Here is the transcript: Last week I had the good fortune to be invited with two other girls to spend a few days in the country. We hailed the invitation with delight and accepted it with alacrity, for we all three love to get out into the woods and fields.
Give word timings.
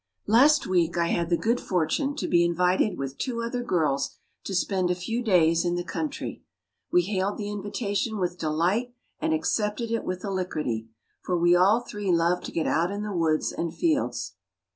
Last 0.25 0.65
week 0.65 0.97
I 0.97 1.09
had 1.09 1.29
the 1.29 1.37
good 1.37 1.61
fortune 1.61 2.15
to 2.15 2.27
be 2.27 2.43
invited 2.43 2.97
with 2.97 3.19
two 3.19 3.43
other 3.43 3.61
girls 3.61 4.15
to 4.45 4.55
spend 4.55 4.89
a 4.89 4.95
few 4.95 5.21
days 5.21 5.63
in 5.63 5.75
the 5.75 5.83
country. 5.83 6.43
We 6.91 7.03
hailed 7.03 7.37
the 7.37 7.51
invitation 7.51 8.17
with 8.17 8.39
delight 8.39 8.95
and 9.19 9.31
accepted 9.31 9.91
it 9.91 10.03
with 10.03 10.25
alacrity, 10.25 10.87
for 11.21 11.37
we 11.37 11.55
all 11.55 11.81
three 11.81 12.11
love 12.11 12.41
to 12.45 12.51
get 12.51 12.65
out 12.65 12.89
into 12.89 13.09
the 13.09 13.15
woods 13.15 13.51
and 13.51 13.71
fields. 13.75 14.33